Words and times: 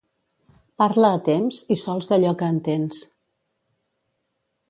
Parla 0.83 1.09
a 1.17 1.19
temps, 1.27 1.59
i 1.75 1.77
sols 1.81 2.09
d'allò 2.13 2.33
que 2.41 2.49
entens. 2.55 3.03